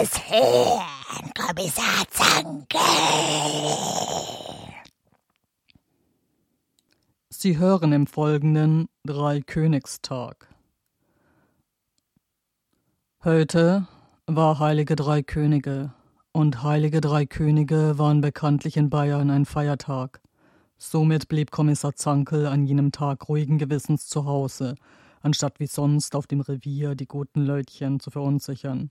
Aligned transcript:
des 0.00 0.18
Herrn 0.30 1.30
Kommissar 1.34 2.06
Zanke. 2.08 2.78
Sie 7.28 7.58
hören 7.58 7.92
im 7.92 8.06
Folgenden 8.06 8.88
Dreikönigstag. 9.04 10.48
Heute 13.24 13.88
war 14.26 14.58
Heilige 14.58 14.96
Drei 14.96 15.22
Könige, 15.22 15.92
und 16.32 16.62
Heilige 16.62 17.02
Drei 17.02 17.26
Könige 17.26 17.98
waren 17.98 18.22
bekanntlich 18.22 18.78
in 18.78 18.88
Bayern 18.88 19.28
ein 19.28 19.44
Feiertag. 19.44 20.22
Somit 20.78 21.28
blieb 21.28 21.50
Kommissar 21.50 21.94
Zankel 21.94 22.46
an 22.46 22.64
jenem 22.64 22.90
Tag 22.90 23.28
ruhigen 23.28 23.58
Gewissens 23.58 24.06
zu 24.06 24.24
Hause, 24.24 24.76
anstatt 25.20 25.60
wie 25.60 25.66
sonst 25.66 26.16
auf 26.16 26.26
dem 26.26 26.40
Revier 26.40 26.94
die 26.94 27.06
guten 27.06 27.44
Leutchen 27.44 28.00
zu 28.00 28.10
verunsichern. 28.10 28.90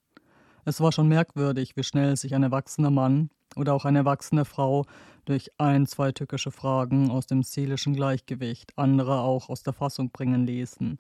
Es 0.69 0.81
war 0.81 0.91
schon 0.91 1.07
merkwürdig, 1.07 1.75
wie 1.77 1.83
schnell 1.83 2.15
sich 2.15 2.35
ein 2.35 2.43
erwachsener 2.43 2.91
Mann 2.91 3.31
oder 3.55 3.73
auch 3.73 3.85
eine 3.85 3.97
erwachsene 3.97 4.45
Frau 4.45 4.85
durch 5.25 5.49
ein, 5.57 5.87
zwei 5.87 6.11
tückische 6.11 6.51
Fragen 6.51 7.09
aus 7.09 7.25
dem 7.25 7.41
seelischen 7.41 7.95
Gleichgewicht, 7.95 8.73
andere 8.75 9.21
auch 9.21 9.49
aus 9.49 9.63
der 9.63 9.73
Fassung 9.73 10.11
bringen 10.11 10.45
ließen. 10.45 10.99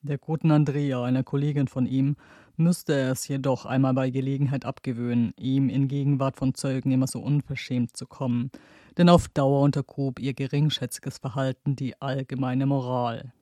Der 0.00 0.16
guten 0.16 0.50
Andrea, 0.50 1.04
einer 1.04 1.22
Kollegin 1.22 1.68
von 1.68 1.84
ihm, 1.84 2.16
müsste 2.56 2.94
er 2.94 3.12
es 3.12 3.28
jedoch 3.28 3.66
einmal 3.66 3.92
bei 3.92 4.08
Gelegenheit 4.08 4.64
abgewöhnen, 4.64 5.34
ihm 5.36 5.68
in 5.68 5.86
Gegenwart 5.88 6.38
von 6.38 6.54
Zeugen 6.54 6.90
immer 6.90 7.08
so 7.08 7.20
unverschämt 7.20 7.94
zu 7.94 8.06
kommen, 8.06 8.50
denn 8.96 9.10
auf 9.10 9.28
Dauer 9.28 9.60
untergrub 9.60 10.18
ihr 10.18 10.32
geringschätziges 10.32 11.18
Verhalten 11.18 11.76
die 11.76 12.00
allgemeine 12.00 12.64
Moral. 12.64 13.34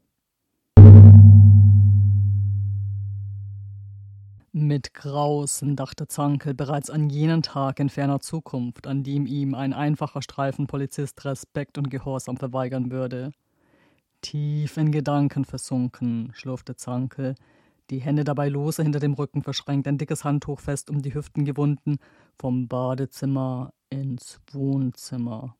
Mit 4.66 4.94
Grausen 4.94 5.76
dachte 5.76 6.08
Zankel 6.08 6.52
bereits 6.52 6.90
an 6.90 7.08
jenen 7.08 7.40
Tag 7.42 7.78
in 7.78 7.88
ferner 7.88 8.18
Zukunft, 8.18 8.88
an 8.88 9.04
dem 9.04 9.24
ihm 9.24 9.54
ein 9.54 9.72
einfacher 9.72 10.22
Streifenpolizist 10.22 11.24
Respekt 11.24 11.78
und 11.78 11.88
Gehorsam 11.88 12.36
verweigern 12.36 12.90
würde. 12.90 13.30
Tief 14.22 14.76
in 14.76 14.90
Gedanken 14.90 15.44
versunken, 15.44 16.32
schlurfte 16.34 16.74
Zankel, 16.74 17.36
die 17.90 18.00
Hände 18.00 18.24
dabei 18.24 18.48
lose 18.48 18.82
hinter 18.82 18.98
dem 18.98 19.14
Rücken 19.14 19.44
verschränkt, 19.44 19.86
ein 19.86 19.98
dickes 19.98 20.24
Handtuch 20.24 20.58
fest 20.58 20.90
um 20.90 21.00
die 21.00 21.14
Hüften 21.14 21.44
gewunden, 21.44 21.98
vom 22.36 22.66
Badezimmer 22.66 23.72
ins 23.88 24.40
Wohnzimmer. 24.50 25.54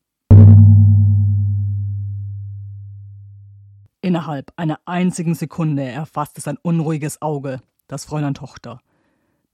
Innerhalb 4.01 4.53
einer 4.57 4.81
einzigen 4.85 5.37
Sekunde 5.37 5.85
erfasste 5.85 6.41
sein 6.41 6.59
unruhiges 6.61 7.23
Auge 7.23 7.61
das 7.89 8.05
Fräulein 8.05 8.35
Tochter, 8.35 8.81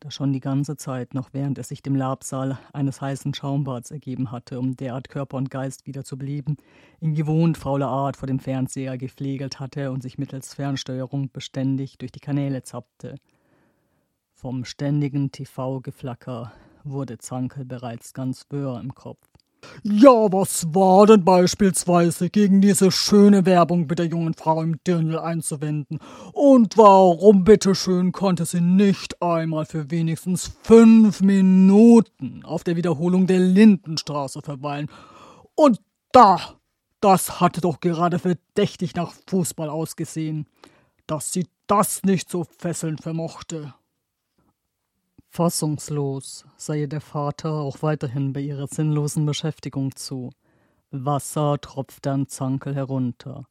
das 0.05 0.15
schon 0.15 0.33
die 0.33 0.41
ganze 0.41 0.77
Zeit, 0.77 1.15
noch 1.15 1.31
während 1.33 1.59
es 1.59 1.69
sich 1.69 1.83
dem 1.83 1.95
Labsaal 1.95 2.59
eines 2.73 3.01
heißen 3.01 3.35
Schaumbads 3.35 3.91
ergeben 3.91 4.33
hatte, 4.33 4.59
um 4.59 4.77
derart 4.77 5.09
Körper 5.09 5.37
und 5.37 5.51
Geist 5.51 5.87
wieder 5.87 6.05
zu 6.05 6.19
beleben, 6.19 6.57
in 7.01 7.15
gewohnt 7.15 7.57
fauler 7.57 7.89
Art 7.89 8.17
vor 8.17 8.27
dem 8.27 8.41
Fernseher 8.41 8.99
gepflegelt 8.99 9.61
hatte 9.61 9.93
und 9.93 10.03
sich 10.03 10.19
mittels 10.19 10.55
Fernsteuerung 10.55 11.31
beständig 11.31 11.99
durch 11.99 12.11
die 12.11 12.21
Kanäle 12.21 12.63
zappte. 12.63 13.15
Vom 14.35 14.65
ständigen 14.65 15.31
TV-Geflacker 15.31 16.53
wurde 16.83 17.19
Zankel 17.19 17.65
bereits 17.65 18.13
ganz 18.13 18.47
wirr 18.51 18.81
im 18.81 18.95
Kopf. 18.95 19.32
Ja, 19.85 20.33
was 20.33 20.67
war 20.75 21.07
denn 21.07 21.25
beispielsweise 21.25 22.31
gegen 22.31 22.61
diese 22.61 22.93
schöne 22.93 23.47
Werbung 23.47 23.87
mit 23.89 23.99
der 23.99 24.07
jungen 24.07 24.35
Frau 24.35 24.63
im 24.63 24.83
Dirndl 24.85 25.19
einzuwenden? 25.19 25.99
Und 26.33 26.79
warum 26.79 27.43
bitteschön 27.43 28.13
konnte 28.13 28.45
sie 28.45 28.61
nicht 28.61 29.21
einmal 29.21 29.65
für 29.65 29.91
wenigstens 29.91 30.53
fünf 30.63 31.21
Minuten 31.21 32.45
auf 32.45 32.63
der 32.63 32.77
Wiederholung 32.77 33.27
der 33.27 33.41
Lindenstraße 33.41 34.41
verweilen? 34.41 34.89
Und 35.57 35.81
da, 36.13 36.39
das 37.01 37.41
hatte 37.41 37.61
doch 37.61 37.81
gerade 37.81 38.21
verdächtig 38.21 38.95
nach 38.95 39.13
Fußball 39.29 39.69
ausgesehen, 39.69 40.47
dass 41.09 41.33
sie 41.33 41.47
das 41.67 42.03
nicht 42.05 42.31
so 42.31 42.45
fesselnd 42.59 43.01
vermochte. 43.01 43.75
Fassungslos 45.35 46.45
sah 46.59 46.75
ihr 46.75 46.89
der 46.89 47.01
Vater 47.01 47.53
auch 47.53 47.81
weiterhin 47.81 48.35
bei 48.35 48.41
ihrer 48.41 48.67
sinnlosen 48.67 49.25
Beschäftigung 49.25 49.97
zu. 49.97 50.29
Wasser 50.91 51.59
tropfte 51.59 52.11
an 52.11 52.29
Zankel 52.29 52.75
herunter, 52.75 53.47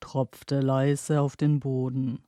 tropfte 0.00 0.60
leise 0.60 1.20
auf 1.20 1.36
den 1.36 1.60
Boden. 1.60 2.20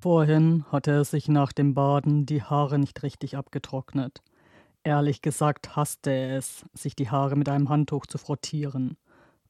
Vorhin 0.00 0.64
hatte 0.72 0.90
er 0.90 1.04
sich 1.04 1.28
nach 1.28 1.52
dem 1.52 1.74
Baden 1.74 2.24
die 2.24 2.42
Haare 2.42 2.78
nicht 2.78 3.02
richtig 3.02 3.36
abgetrocknet. 3.36 4.22
Ehrlich 4.84 5.20
gesagt 5.20 5.76
hasste 5.76 6.12
er 6.12 6.38
es, 6.38 6.64
sich 6.72 6.96
die 6.96 7.10
Haare 7.10 7.36
mit 7.36 7.50
einem 7.50 7.68
Handtuch 7.68 8.06
zu 8.06 8.16
frottieren. 8.16 8.96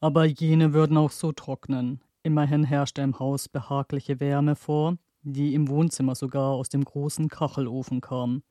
Aber 0.01 0.25
jene 0.25 0.73
würden 0.73 0.97
auch 0.97 1.13
so 1.13 1.31
trocknen, 1.31 2.01
Immerhin 2.27 2.65
herrschte 2.65 3.03
im 3.03 3.21
Haus 3.21 3.49
behagliche 3.49 4.19
Wärme 4.19 4.57
vor, 4.57 4.97
die 5.23 5.55
im 5.55 5.69
Wohnzimmer 5.69 6.17
sogar 6.17 6.55
aus 6.55 6.69
dem 6.69 6.85
großen 6.85 7.29
Kachelofen 7.29 8.01
kam. 8.01 8.43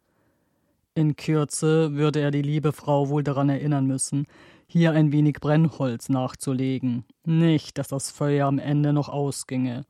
In 0.94 1.18
Kürze 1.18 1.94
würde 1.94 2.22
er 2.22 2.32
die 2.32 2.42
liebe 2.42 2.72
Frau 2.72 3.10
wohl 3.10 3.22
daran 3.22 3.50
erinnern 3.50 3.86
müssen, 3.86 4.28
hier 4.66 4.94
ein 4.94 5.12
wenig 5.12 5.42
Brennholz 5.42 6.08
nachzulegen. 6.08 7.04
Nicht, 7.26 7.78
dass 7.78 7.90
das 7.90 8.12
Feuer 8.12 8.48
am 8.48 8.60
Ende 8.60 8.94
noch 8.94 9.10
ausginge. 9.10 9.84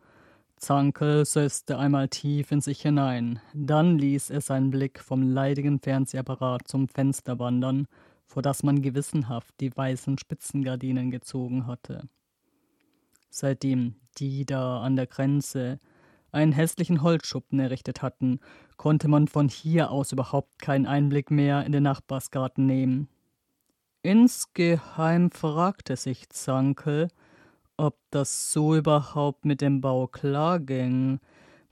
Zankel 0.56 1.24
setzte 1.24 1.78
einmal 1.78 2.08
tief 2.08 2.52
in 2.52 2.62
sich 2.62 2.82
hinein. 2.82 3.40
Dann 3.54 4.00
ließ 4.00 4.32
er 4.32 4.42
seinen 4.42 4.72
Blick 4.72 5.00
vom 5.00 5.22
leidigen 5.22 5.80
Fernsehapparat 5.80 6.68
zum 6.68 6.88
Fenster 6.88 7.38
wandern, 7.38 7.86
vor 8.26 8.42
das 8.42 8.64
man 8.64 8.82
gewissenhaft 8.82 9.54
die 9.60 9.78
weißen 9.78 10.18
Spitzengardinen 10.18 11.12
gezogen 11.12 11.68
hatte 11.68 12.10
seitdem 13.38 13.96
die 14.18 14.46
da 14.46 14.82
an 14.82 14.96
der 14.96 15.08
Grenze 15.08 15.80
einen 16.32 16.52
hässlichen 16.52 17.02
Holzschuppen 17.02 17.60
errichtet 17.60 18.02
hatten, 18.02 18.40
konnte 18.78 19.08
man 19.08 19.28
von 19.28 19.48
hier 19.48 19.92
aus 19.92 20.12
überhaupt 20.12 20.60
keinen 20.60 20.86
Einblick 20.86 21.32
mehr 21.32 21.66
in 21.66 21.72
den 21.72 21.84
Nachbarsgarten 21.84 22.66
nehmen. 22.66 23.08
Insgeheim 24.04 25.32
fragte 25.32 25.96
sich 25.96 26.30
Zankel, 26.30 27.08
ob 27.78 27.98
das 28.12 28.52
so 28.52 28.76
überhaupt 28.76 29.46
mit 29.46 29.62
dem 29.62 29.82
Bau 29.82 30.08
klar 30.08 30.60
ging. 30.60 31.20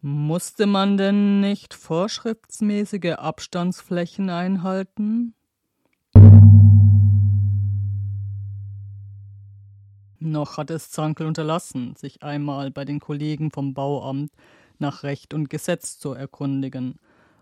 Musste 0.02 0.66
man 0.66 0.98
denn 0.98 1.40
nicht 1.40 1.74
vorschriftsmäßige 1.74 3.14
Abstandsflächen 3.18 4.30
einhalten? 4.30 5.36
Noch 10.26 10.56
hat 10.56 10.70
es 10.70 10.90
Zankel 10.90 11.28
unterlassen, 11.28 11.98
sich 11.98 12.24
einmal 12.24 12.72
bei 12.72 12.86
den 12.86 13.02
Kollegen 13.02 13.52
vom 13.52 13.74
Bauamt 13.74 14.32
nach 14.80 15.04
Recht 15.04 15.34
und 15.34 15.50
Gesetz 15.50 16.00
zu 16.00 16.14
erkundigen. 16.14 16.96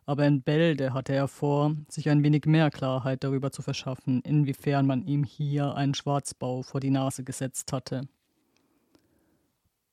Aber 0.07 0.25
in 0.25 0.41
Bälde 0.41 0.91
hatte 0.91 1.13
er 1.13 1.27
vor, 1.27 1.75
sich 1.89 2.09
ein 2.09 2.23
wenig 2.23 2.47
mehr 2.47 2.71
Klarheit 2.71 3.23
darüber 3.23 3.51
zu 3.51 3.61
verschaffen, 3.61 4.21
inwiefern 4.21 4.87
man 4.87 5.05
ihm 5.05 5.23
hier 5.23 5.75
einen 5.75 5.93
Schwarzbau 5.93 6.63
vor 6.63 6.81
die 6.81 6.89
Nase 6.89 7.23
gesetzt 7.23 7.71
hatte. 7.71 8.07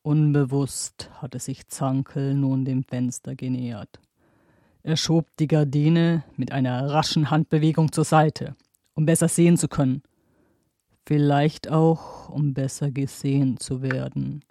Unbewusst 0.00 1.10
hatte 1.20 1.40
sich 1.40 1.68
Zankel 1.68 2.32
nun 2.32 2.64
dem 2.64 2.84
Fenster 2.84 3.36
genähert. 3.36 4.00
Er 4.82 4.96
schob 4.96 5.26
die 5.38 5.46
Gardine 5.46 6.24
mit 6.38 6.52
einer 6.52 6.88
raschen 6.88 7.30
Handbewegung 7.30 7.92
zur 7.92 8.04
Seite, 8.04 8.56
um 8.94 9.04
besser 9.04 9.28
sehen 9.28 9.58
zu 9.58 9.68
können. 9.68 10.02
Vielleicht 11.08 11.70
auch, 11.70 12.28
um 12.28 12.52
besser 12.52 12.90
gesehen 12.90 13.56
zu 13.56 13.80
werden. 13.80 14.44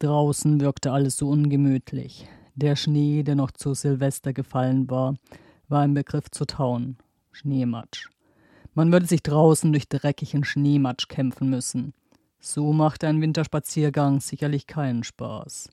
Draußen 0.00 0.60
wirkte 0.60 0.90
alles 0.90 1.18
so 1.18 1.28
ungemütlich. 1.28 2.26
Der 2.56 2.74
Schnee, 2.74 3.22
der 3.22 3.36
noch 3.36 3.52
zu 3.52 3.74
Silvester 3.74 4.32
gefallen 4.32 4.90
war, 4.90 5.14
war 5.68 5.84
im 5.84 5.94
Begriff 5.94 6.28
zu 6.32 6.44
tauen. 6.44 6.98
Schneematsch. 7.30 8.08
Man 8.74 8.90
würde 8.90 9.06
sich 9.06 9.22
draußen 9.22 9.70
durch 9.70 9.88
dreckigen 9.88 10.42
Schneematsch 10.42 11.06
kämpfen 11.06 11.48
müssen. 11.48 11.94
So 12.40 12.72
machte 12.72 13.06
ein 13.06 13.20
Winterspaziergang 13.20 14.18
sicherlich 14.18 14.66
keinen 14.66 15.04
Spaß. 15.04 15.70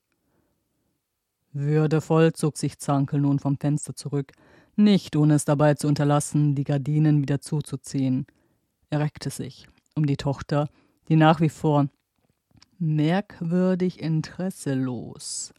Würdevoll 1.54 2.34
zog 2.34 2.58
sich 2.58 2.78
Zankel 2.80 3.22
nun 3.22 3.40
vom 3.40 3.58
Fenster 3.58 3.96
zurück, 3.96 4.32
nicht 4.76 5.16
ohne 5.16 5.36
es 5.36 5.46
dabei 5.46 5.74
zu 5.74 5.88
unterlassen, 5.88 6.56
die 6.56 6.64
Gardinen 6.64 7.22
wieder 7.22 7.42
zuzuziehen. 7.42 8.26
Er 8.90 9.00
reckte 9.00 9.30
sich, 9.30 9.68
um 9.96 10.06
die 10.06 10.18
Tochter, 10.18 10.70
die 11.08 11.16
nach 11.16 11.42
wie 11.42 11.50
vor 11.50 11.88
merkwürdig 12.78 14.00
interesselos 14.00 15.54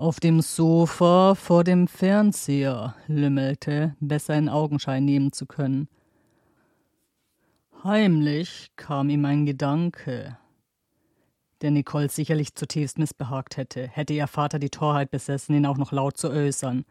auf 0.00 0.18
dem 0.18 0.40
Sofa 0.40 1.34
vor 1.34 1.62
dem 1.62 1.86
Fernseher 1.86 2.94
lümmelte, 3.06 3.94
besser 4.00 4.34
in 4.34 4.48
Augenschein 4.48 5.04
nehmen 5.04 5.30
zu 5.30 5.44
können. 5.44 5.88
Heimlich 7.84 8.70
kam 8.76 9.10
ihm 9.10 9.26
ein 9.26 9.44
Gedanke, 9.44 10.38
der 11.62 11.70
Nicole 11.70 12.08
sicherlich 12.08 12.54
zutiefst 12.54 12.98
missbehagt 12.98 13.56
hätte, 13.56 13.86
hätte 13.88 14.14
ihr 14.14 14.26
Vater 14.26 14.58
die 14.58 14.70
Torheit 14.70 15.10
besessen, 15.10 15.54
ihn 15.54 15.66
auch 15.66 15.76
noch 15.76 15.92
laut 15.92 16.16
zu 16.16 16.30
äußern. 16.30 16.84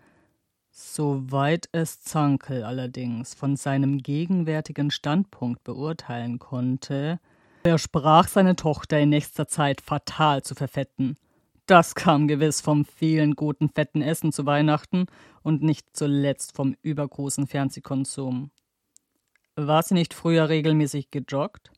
Soweit 0.72 1.68
es 1.72 2.02
Zankel 2.02 2.64
allerdings 2.64 3.34
von 3.34 3.56
seinem 3.56 3.98
gegenwärtigen 4.00 4.92
Standpunkt 4.92 5.64
beurteilen 5.64 6.40
konnte, 6.40 7.20
versprach 7.64 8.28
seine 8.28 8.56
Tochter 8.56 9.00
in 9.00 9.10
nächster 9.10 9.48
Zeit 9.48 9.82
fatal 9.82 10.44
zu 10.44 10.56
verfetten. 10.56 11.18
Das 11.66 11.94
kam 11.94 12.28
gewiss 12.28 12.62
vom 12.62 12.86
vielen 12.86 13.36
guten 13.36 13.70
fetten 13.70 14.02
Essen 14.02 14.32
zu 14.32 14.46
Weihnachten 14.46 15.06
und 15.44 15.62
nicht 15.62 15.96
zuletzt 15.96 16.56
vom 16.56 16.76
übergroßen 16.82 17.46
Fernsehkonsum. 17.46 18.52
War 19.56 19.84
sie 19.84 19.94
nicht 19.94 20.14
früher 20.14 20.50
regelmäßig 20.50 21.12
gejoggt? 21.12 21.72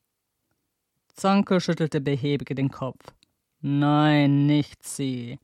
Zanke 1.12 1.60
schüttelte 1.60 2.00
behäbig 2.00 2.54
den 2.56 2.70
Kopf. 2.70 3.14
Nein, 3.60 4.46
nicht 4.46 4.82
sie. 4.84 5.38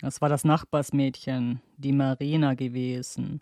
Es 0.00 0.20
war 0.20 0.28
das 0.28 0.44
Nachbarsmädchen, 0.44 1.60
die 1.76 1.92
Marina 1.92 2.54
gewesen. 2.54 3.40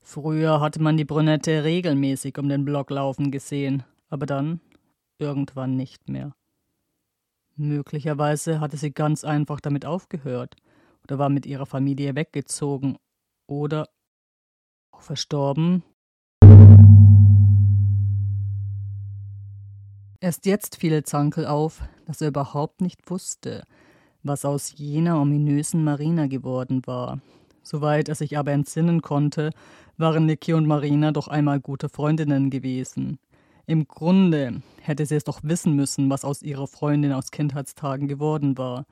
Früher 0.00 0.60
hatte 0.60 0.80
man 0.80 0.96
die 0.96 1.04
Brünette 1.04 1.64
regelmäßig 1.64 2.38
um 2.38 2.48
den 2.48 2.64
Block 2.64 2.90
laufen 2.90 3.30
gesehen, 3.30 3.82
aber 4.08 4.26
dann 4.26 4.60
irgendwann 5.18 5.76
nicht 5.76 6.08
mehr. 6.08 6.34
Möglicherweise 7.56 8.60
hatte 8.60 8.76
sie 8.76 8.92
ganz 8.92 9.24
einfach 9.24 9.60
damit 9.60 9.86
aufgehört 9.86 10.56
oder 11.04 11.18
war 11.18 11.28
mit 11.28 11.46
ihrer 11.46 11.66
Familie 11.66 12.14
weggezogen 12.14 12.98
oder 13.46 13.88
verstorben. 14.98 15.82
Erst 20.24 20.46
jetzt 20.46 20.76
fiel 20.76 21.02
Zankel 21.02 21.44
auf, 21.44 21.82
dass 22.06 22.22
er 22.22 22.28
überhaupt 22.28 22.80
nicht 22.80 23.10
wusste, 23.10 23.62
was 24.22 24.46
aus 24.46 24.72
jener 24.74 25.20
ominösen 25.20 25.84
Marina 25.84 26.28
geworden 26.28 26.80
war. 26.86 27.20
Soweit 27.62 28.08
er 28.08 28.14
sich 28.14 28.38
aber 28.38 28.52
entsinnen 28.52 29.02
konnte, 29.02 29.50
waren 29.98 30.24
Niki 30.24 30.54
und 30.54 30.66
Marina 30.66 31.12
doch 31.12 31.28
einmal 31.28 31.60
gute 31.60 31.90
Freundinnen 31.90 32.48
gewesen. 32.48 33.18
Im 33.66 33.86
Grunde 33.86 34.62
hätte 34.80 35.04
sie 35.04 35.16
es 35.16 35.24
doch 35.24 35.40
wissen 35.42 35.76
müssen, 35.76 36.08
was 36.08 36.24
aus 36.24 36.40
ihrer 36.40 36.68
Freundin 36.68 37.12
aus 37.12 37.30
Kindheitstagen 37.30 38.08
geworden 38.08 38.56
war. 38.56 38.86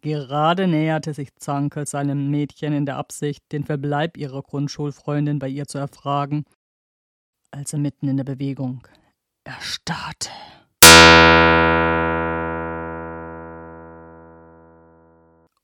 Gerade 0.00 0.66
näherte 0.66 1.12
sich 1.12 1.34
Zankel 1.36 1.86
seinem 1.86 2.30
Mädchen 2.30 2.72
in 2.72 2.86
der 2.86 2.96
Absicht, 2.96 3.44
den 3.52 3.64
Verbleib 3.64 4.16
ihrer 4.16 4.40
Grundschulfreundin 4.40 5.40
bei 5.40 5.48
ihr 5.50 5.66
zu 5.66 5.76
erfragen, 5.76 6.44
als 7.50 7.74
er 7.74 7.80
mitten 7.80 8.08
in 8.08 8.16
der 8.16 8.24
Bewegung 8.24 8.88
erstarrte. 9.44 10.30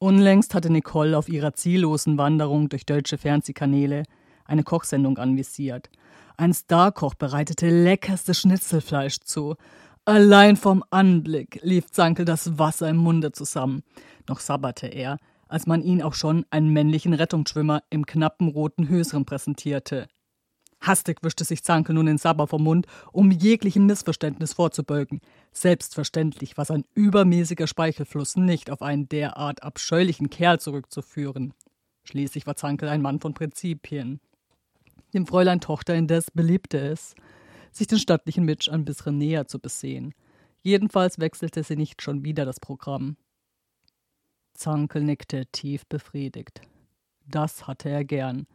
Unlängst 0.07 0.55
hatte 0.55 0.71
Nicole 0.71 1.19
auf 1.19 1.29
ihrer 1.29 1.55
ziellosen 1.55 2.17
Wanderung 2.17 2.69
durch 2.69 2.87
deutsche 2.87 3.19
Fernsehkanäle 3.19 4.05
eine 4.45 4.63
Kochsendung 4.63 5.19
anvisiert– 5.19 5.91
ein 6.39 6.53
Starkoch 6.53 7.15
bereitete 7.15 7.71
leckerstes 7.71 8.41
Schnitzelfleisch 8.41 9.21
zu. 9.21 9.57
Allein 10.05 10.57
vom 10.57 10.85
Anblick 10.91 11.61
lief 11.63 11.91
Zankel 11.91 12.27
das 12.27 12.59
Wasser 12.59 12.91
im 12.91 12.99
Munde 12.99 13.33
zusammen. 13.33 13.83
Noch 14.29 14.41
sabberte 14.41 14.87
er, 14.87 15.17
als 15.49 15.67
man 15.67 15.83
ihn 15.83 16.03
auch 16.03 16.15
schon 16.15 16.45
einen 16.51 16.73
männlichen 16.73 17.15
Rettungsschwimmer 17.15 17.83
im 17.89 18.05
knappen 18.05 18.49
roten 18.49 18.89
Höseren 18.89 19.25
präsentierte. 19.25 20.09
Hastig 20.81 21.23
wischte 21.23 21.45
sich 21.45 21.65
Zankel 21.65 21.95
nun 21.95 22.07
den 22.07 22.19
Sabber 22.19 22.47
vom 22.47 22.63
Mund, 22.63 22.87
um 23.13 23.31
jeglichem 23.31 23.87
Missverständnis 23.87 24.53
vorzubeugen. 24.53 25.21
Selbstverständlich 25.57 26.59
war 26.59 26.67
sein 26.67 26.85
übermäßiger 26.93 27.67
Speichelfluss 27.67 28.37
nicht 28.37 28.71
auf 28.71 28.83
einen 28.83 29.09
derart 29.09 29.63
abscheulichen 29.63 30.29
Kerl 30.29 30.61
zurückzuführen. 30.61 31.55
Schließlich 32.05 32.47
war 32.47 32.57
Zankel 32.57 32.91
ein 32.91 33.01
Mann 33.01 33.21
von 33.21 33.33
Prinzipien. 33.33 34.21
Dem 35.15 35.27
Fräulein 35.27 35.63
Tochter 35.63 35.95
indes 35.95 36.31
beliebte 36.31 36.77
es, 36.77 37.15
sich 37.73 37.87
den 37.87 37.99
stattlichen 37.99 38.45
Mitch 38.45 38.71
ein 38.71 38.85
bisschen 38.85 39.17
näher 39.17 39.47
zu 39.47 39.59
besehen. 39.59 40.13
Jedenfalls 40.61 41.19
wechselte 41.19 41.63
sie 41.63 41.77
nicht 41.77 42.03
schon 42.03 42.23
wieder 42.23 42.45
das 42.45 42.61
Programm. 42.61 43.17
Zankel 44.53 45.05
nickte 45.05 45.47
tief 45.47 45.87
befriedigt. 45.87 46.61
Das 47.27 47.67
hatte 47.67 47.89
er 47.89 48.05
gern. 48.05 48.47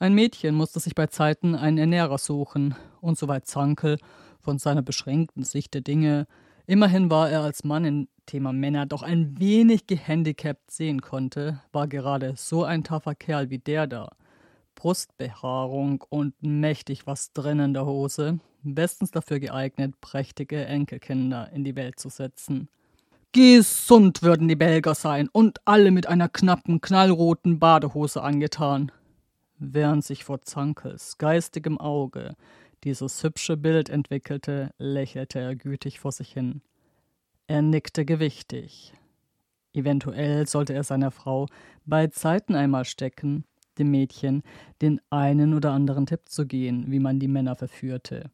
Ein 0.00 0.14
Mädchen 0.14 0.56
musste 0.56 0.80
sich 0.80 0.96
bei 0.96 1.06
Zeiten 1.06 1.54
einen 1.54 1.78
Ernährer 1.78 2.18
suchen, 2.18 2.74
und 3.00 3.16
soweit 3.16 3.46
Zankel 3.46 3.98
von 4.42 4.58
seiner 4.58 4.82
beschränkten 4.82 5.44
Sicht 5.44 5.74
der 5.74 5.80
Dinge, 5.80 6.26
immerhin 6.66 7.10
war 7.10 7.30
er 7.30 7.42
als 7.42 7.64
Mann 7.64 7.84
im 7.84 8.08
Thema 8.26 8.52
Männer 8.52 8.86
doch 8.86 9.02
ein 9.02 9.38
wenig 9.38 9.86
gehandicapt 9.86 10.70
sehen 10.70 11.00
konnte, 11.00 11.60
war 11.72 11.88
gerade 11.88 12.34
so 12.36 12.64
ein 12.64 12.84
taffer 12.84 13.14
Kerl 13.14 13.50
wie 13.50 13.58
der 13.58 13.86
da 13.86 14.10
Brustbehaarung 14.74 16.04
und 16.08 16.34
mächtig 16.42 17.06
was 17.06 17.32
drin 17.32 17.60
in 17.60 17.74
der 17.74 17.86
Hose, 17.86 18.40
bestens 18.62 19.10
dafür 19.10 19.38
geeignet, 19.38 20.00
prächtige 20.00 20.64
Enkelkinder 20.64 21.50
in 21.52 21.64
die 21.64 21.76
Welt 21.76 21.98
zu 21.98 22.08
setzen. 22.08 22.68
Gesund 23.32 24.22
würden 24.22 24.48
die 24.48 24.56
Belger 24.56 24.94
sein 24.94 25.28
und 25.32 25.60
alle 25.64 25.90
mit 25.90 26.06
einer 26.06 26.28
knappen, 26.28 26.80
knallroten 26.80 27.58
Badehose 27.58 28.22
angetan. 28.22 28.92
Während 29.58 30.04
sich 30.04 30.24
vor 30.24 30.42
Zankels 30.42 31.16
geistigem 31.16 31.78
Auge 31.78 32.34
dieses 32.84 33.22
hübsche 33.22 33.56
Bild 33.56 33.88
entwickelte, 33.88 34.70
lächelte 34.78 35.38
er 35.38 35.54
gütig 35.54 36.00
vor 36.00 36.12
sich 36.12 36.32
hin. 36.32 36.62
Er 37.46 37.62
nickte 37.62 38.04
gewichtig. 38.04 38.92
Eventuell 39.72 40.46
sollte 40.46 40.74
er 40.74 40.84
seiner 40.84 41.10
Frau 41.10 41.46
bei 41.86 42.08
Zeiten 42.08 42.54
einmal 42.54 42.84
stecken, 42.84 43.44
dem 43.78 43.90
Mädchen 43.90 44.42
den 44.82 45.00
einen 45.10 45.54
oder 45.54 45.72
anderen 45.72 46.06
Tipp 46.06 46.28
zu 46.28 46.46
gehen, 46.46 46.90
wie 46.90 46.98
man 46.98 47.18
die 47.18 47.28
Männer 47.28 47.56
verführte. 47.56 48.30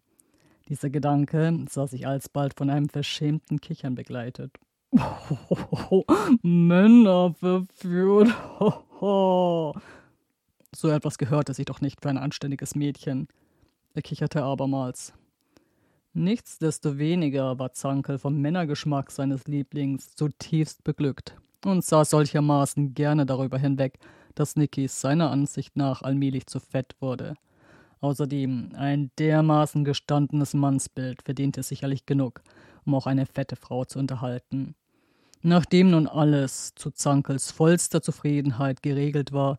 Dieser 0.69 0.91
Gedanke 0.91 1.65
sah 1.71 1.87
sich 1.87 2.07
alsbald 2.07 2.55
von 2.55 2.71
einem 2.71 2.89
verschämten 2.89 3.61
Kichern 3.61 3.95
begleitet. 3.95 4.53
Männer 6.43 7.35
verführt. 7.35 8.29
so 10.75 10.89
etwas 10.89 11.19
gehörte 11.19 11.55
sich 11.55 11.67
doch 11.67 11.81
nicht 11.81 12.03
für 12.03 12.11
ein 12.11 12.19
anständiges 12.19 12.75
Mädchen. 12.75 13.29
Er 13.99 14.03
kicherte 14.03 14.45
abermals. 14.45 15.13
Nichtsdestoweniger 16.13 17.59
war 17.59 17.73
Zankel 17.73 18.19
vom 18.19 18.41
Männergeschmack 18.41 19.11
seines 19.11 19.49
Lieblings 19.49 20.15
zutiefst 20.15 20.85
beglückt 20.85 21.35
und 21.65 21.85
sah 21.85 22.05
solchermaßen 22.05 22.95
gerne 22.95 23.27
darüber 23.27 23.59
hinweg, 23.59 23.99
dass 24.37 24.55
Nicky 24.55 24.87
seiner 24.87 25.33
Ansicht 25.33 25.77
nach 25.77 26.03
allmählich 26.03 26.47
zu 26.47 26.61
fett 26.61 26.95
wurde. 27.01 27.35
Außerdem 28.01 28.71
ein 28.77 29.11
dermaßen 29.19 29.85
gestandenes 29.85 30.55
Mannsbild 30.55 31.23
verdiente 31.23 31.65
sicherlich 31.65 32.07
genug, 32.07 32.43
um 32.87 32.95
auch 32.95 33.09
eine 33.09 33.27
fette 33.27 33.57
Frau 33.57 33.85
zu 33.85 33.99
unterhalten. 33.99 34.77
Nachdem 35.43 35.91
nun 35.91 36.07
alles 36.07 36.73
zu 36.77 36.93
Zankels 36.93 37.51
vollster 37.51 38.01
Zufriedenheit 38.01 38.81
geregelt 38.81 39.33
war, 39.33 39.59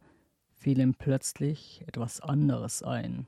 fiel 0.53 0.79
ihm 0.79 0.93
plötzlich 0.93 1.83
etwas 1.87 2.21
anderes 2.21 2.83
ein. 2.83 3.27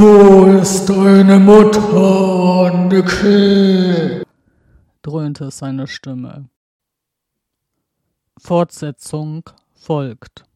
Wo 0.00 0.46
ist 0.60 0.88
deine 0.88 1.40
Mutter, 1.40 2.72
Nicky? 2.86 4.22
dröhnte 5.02 5.50
seine 5.50 5.88
Stimme. 5.88 6.48
Fortsetzung 8.38 9.42
folgt. 9.74 10.47